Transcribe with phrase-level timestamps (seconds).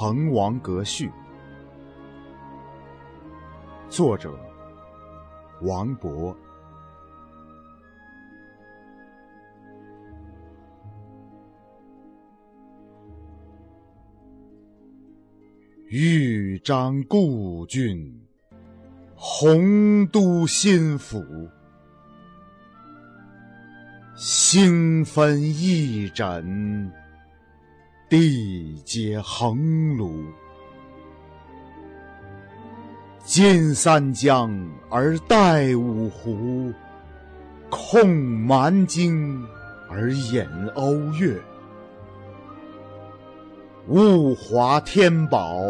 [0.00, 1.08] 滕王阁序》，
[3.90, 4.34] 作者
[5.60, 6.34] 王勃。
[15.88, 18.26] 豫章故郡，
[19.14, 21.22] 洪都新府。
[24.16, 26.90] 星分翼轸，
[28.10, 29.56] 地接衡
[29.96, 30.24] 庐。
[33.24, 34.52] 襟三江
[34.90, 36.72] 而带五湖，
[37.70, 39.46] 控蛮荆
[39.88, 41.40] 而掩瓯越。
[43.86, 45.60] 物华天宝，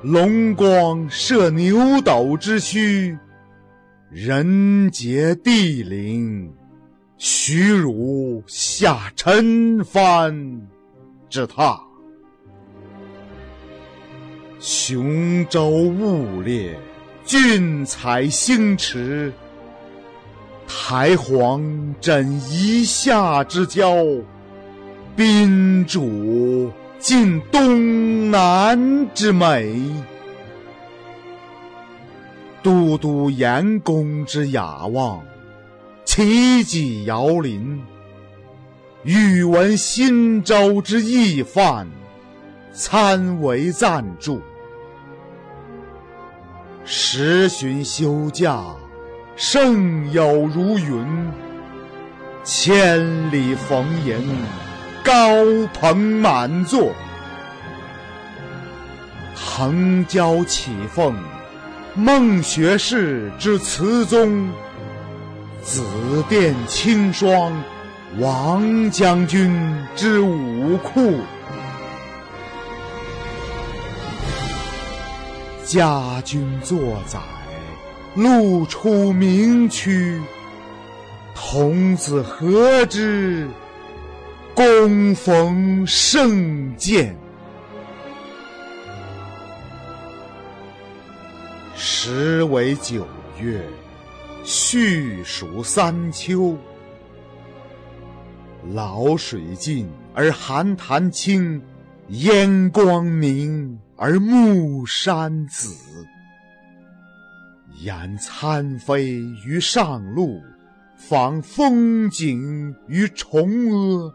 [0.00, 3.14] 龙光射牛斗之墟；
[4.10, 6.50] 人杰地灵。
[7.18, 10.60] 虚如下陈蕃
[11.34, 11.76] 之榻，
[14.60, 16.78] 雄州雾列，
[17.26, 19.32] 俊采星驰。
[20.64, 23.96] 台隍枕夷夏之交，
[25.16, 28.78] 宾主尽东南
[29.12, 29.76] 之美。
[32.62, 35.20] 都督阎公之雅望。
[36.04, 37.82] 齐己遥临，
[39.04, 41.86] 欲闻新州之义范，
[42.72, 44.40] 参为赞助。
[46.86, 48.64] 时旬休假，
[49.36, 51.30] 胜友如云。
[52.42, 54.38] 千里逢迎，
[55.04, 55.34] 高
[55.74, 56.94] 朋满座。
[59.36, 61.14] 腾蛟起凤，
[61.94, 64.50] 孟学士之词宗。
[65.60, 65.84] 紫
[66.26, 67.52] 殿青霜，
[68.20, 69.52] 王将军
[69.96, 71.18] 之武库；
[75.64, 77.18] 家君作宰，
[78.14, 80.20] 路出名区。
[81.34, 83.48] 童子何知，
[84.54, 87.12] 恭逢圣饯。
[91.74, 93.04] 时为九
[93.40, 93.60] 月。
[94.46, 96.54] 序属三秋，
[98.72, 101.60] 潦水尽而寒潭清，
[102.08, 105.74] 烟光明而暮山紫。
[107.80, 109.16] 言参飞
[109.46, 110.40] 于上路，
[110.96, 114.14] 访风景于崇阿。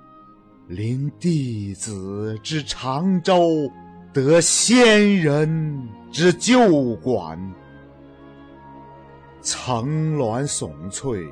[0.68, 3.72] 临帝子之长洲，
[4.14, 7.40] 得仙人之旧馆。
[9.42, 11.28] 层峦耸翠，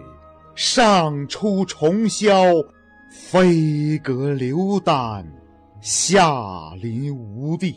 [0.55, 2.65] 上出重霄；
[3.09, 5.25] 飞阁流丹，
[5.81, 7.75] 下临无地。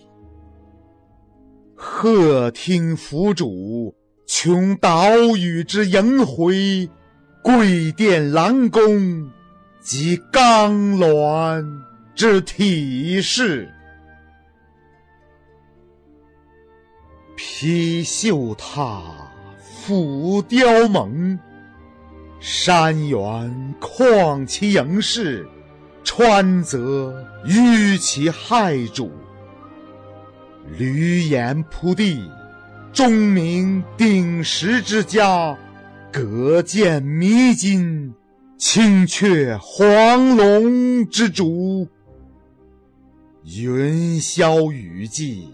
[1.75, 3.95] 鹤听凫渚，
[4.27, 6.89] 穷岛屿之萦回；
[7.43, 9.31] 桂殿兰宫，
[9.81, 11.83] 及冈峦
[12.15, 13.73] 之体势。
[17.37, 19.03] 披绣闼。
[19.83, 21.39] 俯雕甍，
[22.41, 25.47] 山原旷其盈视，
[26.03, 27.15] 川泽
[27.45, 29.11] 纡其骇瞩。
[30.79, 32.31] 闾阎扑地，
[32.95, 35.55] 钟鸣鼎食之家；
[36.11, 38.15] 阁建弥津，
[38.57, 41.87] 青雀黄龙之主。
[43.45, 45.47] 云霄雨霁，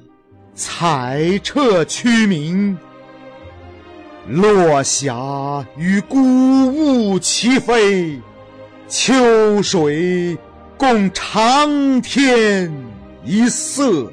[0.54, 2.78] 彩彻区明。
[4.28, 8.20] 落霞与孤鹜齐飞，
[8.88, 10.36] 秋水
[10.76, 12.72] 共长天
[13.24, 14.12] 一色。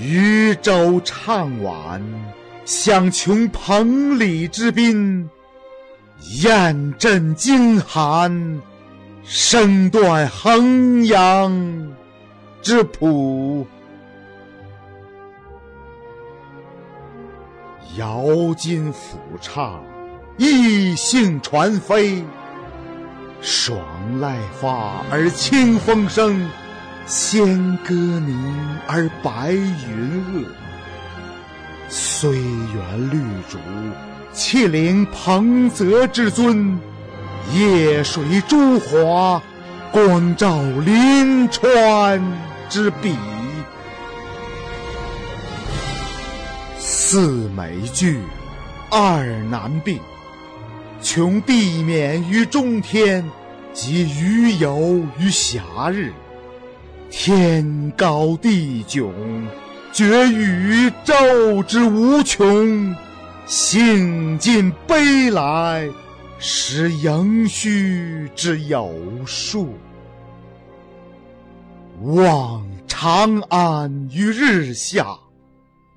[0.00, 2.02] 渔舟唱晚，
[2.64, 5.28] 响穷彭蠡之滨；
[6.42, 8.60] 雁阵惊寒，
[9.22, 11.94] 声断衡阳
[12.60, 13.64] 之浦。
[17.96, 19.82] 瑶金抚唱，
[20.36, 22.22] 逸兴传飞。
[23.40, 23.78] 爽
[24.20, 26.46] 籁发而清风生，
[27.06, 30.46] 仙歌凝而白云遏。
[31.88, 33.58] 虽园绿竹，
[34.32, 36.78] 气凌彭泽之尊；
[37.54, 39.40] 夜水朱华，
[39.90, 42.20] 光照临川
[42.68, 43.16] 之笔。
[47.08, 48.18] 四美具，
[48.90, 50.00] 二难并。
[51.00, 53.24] 穷地免于中天，
[53.72, 56.12] 及余游于暇日。
[57.08, 59.12] 天高地迥，
[59.92, 62.92] 绝宇宙之无穷。
[63.46, 65.88] 兴尽悲来，
[66.40, 68.92] 识盈虚之有
[69.24, 69.72] 数。
[72.02, 75.16] 望长安于日下，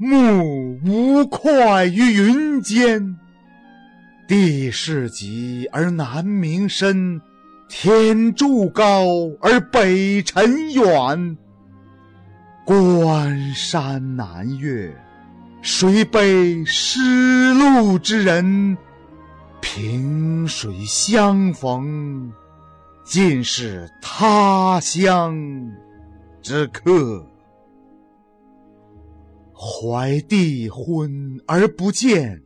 [0.02, 3.18] 目无快于云间。
[4.30, 7.20] 地势极而南溟深，
[7.68, 9.06] 天柱高
[9.42, 11.38] 而北辰远。
[12.64, 14.90] 关山难越，
[15.62, 18.78] 谁悲失路之人？
[19.60, 22.32] 萍水相逢，
[23.04, 25.38] 尽是他乡
[26.42, 27.28] 之客。
[29.62, 32.42] 怀帝昏而不见。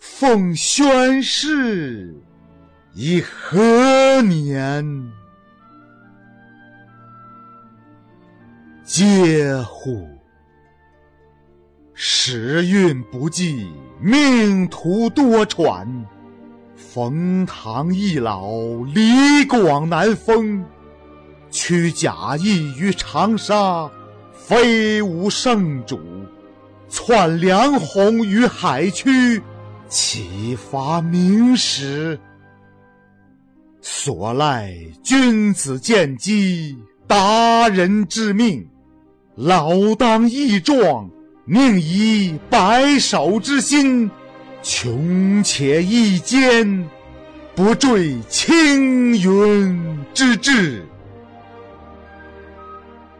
[0.00, 2.20] 奉宣室，
[2.94, 4.84] 以何年？
[8.84, 10.08] 嗟乎！
[11.94, 13.68] 时运不济，
[14.00, 15.86] 命途多舛。
[16.74, 18.50] 冯唐易老，
[18.92, 20.64] 李广难封。
[21.52, 23.88] 屈贾谊于长沙，
[24.32, 25.98] 非无圣主；
[26.88, 29.42] 窜梁鸿于海曲。
[29.88, 32.20] 启发明史，
[33.80, 36.76] 所赖君子见机，
[37.06, 38.68] 达人致命。
[39.34, 41.08] 老当益壮，
[41.46, 44.10] 宁以白首之心，
[44.62, 46.86] 穷且益坚，
[47.54, 50.84] 不坠青云之志。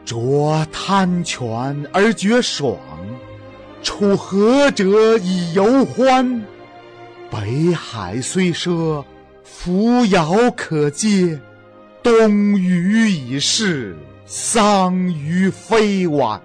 [0.05, 2.77] 濯贪泉而觉爽，
[3.81, 6.41] 处涸辙以犹欢。
[7.31, 9.03] 北海虽赊，
[9.43, 11.39] 扶摇可接；
[12.01, 13.95] 东隅已逝，
[14.25, 16.41] 桑榆非晚。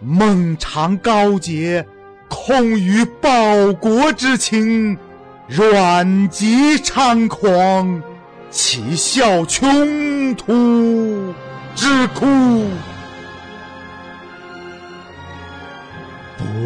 [0.00, 1.86] 孟尝高洁，
[2.28, 4.96] 空余报国之情；
[5.48, 8.02] 阮籍猖狂，
[8.50, 11.34] 岂效穷途
[11.74, 12.26] 之苦？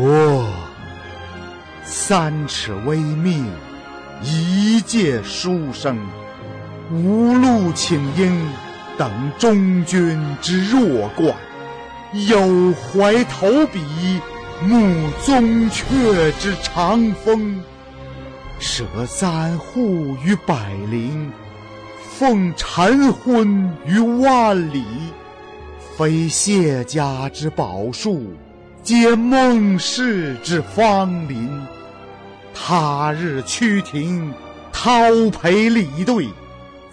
[0.00, 0.46] 我。
[1.84, 3.44] 三尺微命，
[4.22, 5.98] 一介书生，
[6.90, 8.32] 无路请缨，
[8.96, 11.34] 等终军之弱冠；
[12.28, 13.80] 有怀投笔，
[14.62, 17.62] 慕宗悫之长风。
[18.58, 21.30] 舍簪笏于百龄，
[22.16, 24.82] 奉晨昏于万里。
[25.96, 28.32] 非谢家之宝树，
[28.82, 31.48] 皆孟氏之芳邻。
[32.54, 34.32] 他日趋庭，
[34.72, 36.28] 叨陪鲤对；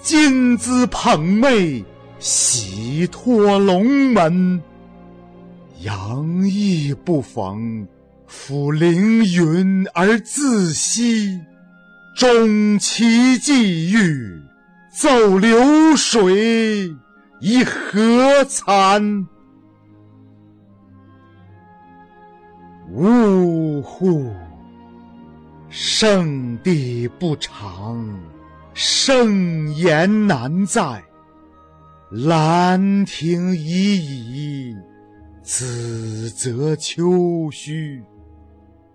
[0.02, 1.84] 金姿捧袂，
[2.20, 4.62] 喜托龙门。
[5.82, 7.88] 杨意不逢，
[8.30, 11.40] 抚凌云而自惜；
[12.16, 14.42] 终其际遇，
[14.94, 16.94] 奏流水
[17.40, 19.26] 以何惭？
[22.90, 24.32] 呜呼！
[25.70, 28.08] 圣地不长，
[28.74, 31.04] 盛筵难在。
[32.10, 34.76] 兰亭已矣，
[35.44, 38.02] 梓泽秋虚。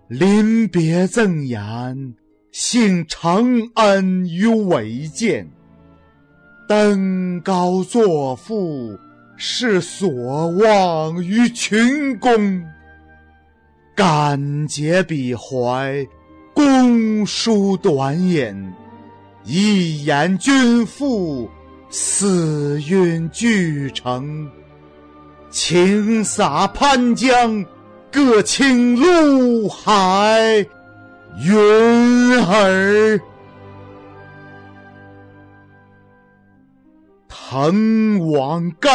[0.07, 2.15] 临别赠言，
[2.51, 5.47] 幸承恩于伟饯。
[6.67, 8.97] 登高作赋，
[9.37, 12.63] 是所望于群公。
[13.95, 16.07] 感竭彼怀。
[16.53, 18.73] 公书短引，
[19.43, 21.49] 一言均赋，
[21.89, 24.47] 四韵俱成。
[25.49, 27.65] 请洒潘江，
[28.11, 30.63] 各倾陆海
[31.43, 33.19] 云儿。
[37.27, 38.89] 滕王高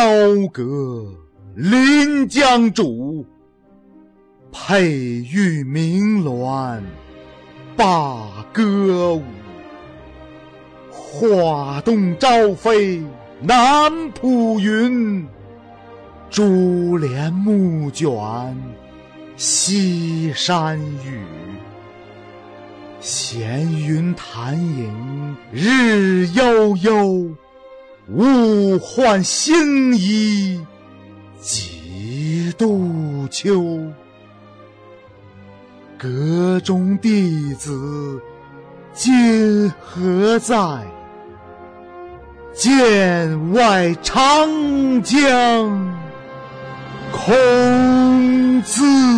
[0.53, 1.05] 阁
[1.57, 3.25] 临江渚，
[4.67, 6.83] 佩玉鸣鸾。
[7.75, 9.23] 罢歌舞，
[10.91, 13.03] 画栋朝飞
[13.41, 15.27] 南浦云，
[16.29, 18.11] 珠帘暮卷
[19.37, 21.23] 西山雨。
[23.01, 27.31] 闲云潭影日悠悠，
[28.09, 30.61] 物换星移
[31.41, 33.81] 几度秋。
[35.99, 38.21] 阁中弟子
[38.95, 40.55] 今何在？
[42.55, 44.49] 剑外长
[45.03, 45.17] 江
[47.13, 49.18] 空自。